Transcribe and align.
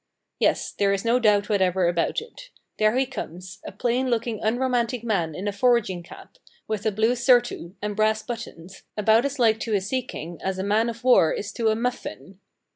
Yes, 0.39 0.71
there 0.71 0.91
is 0.93 1.05
no 1.05 1.19
doubt 1.19 1.47
whatever 1.47 1.87
about 1.87 2.21
it. 2.21 2.49
There 2.79 2.97
he 2.97 3.05
comes, 3.05 3.59
a 3.63 3.71
plain 3.71 4.09
looking 4.09 4.41
unromantic 4.41 5.03
man 5.03 5.35
in 5.35 5.47
a 5.47 5.51
foraging 5.51 6.01
cap, 6.01 6.39
with 6.67 6.87
a 6.87 6.91
blue 6.91 7.13
surtout 7.13 7.73
and 7.83 7.95
brass 7.95 8.23
buttons, 8.23 8.81
about 8.97 9.25
as 9.25 9.37
like 9.37 9.59
to 9.59 9.75
a 9.75 9.79
sea 9.79 10.01
king 10.01 10.39
as 10.43 10.57
a 10.57 10.63
man 10.63 10.89
of 10.89 11.03
war 11.03 11.31
is 11.31 11.53
to 11.53 11.67
a 11.69 11.75
muffin. 11.75 12.39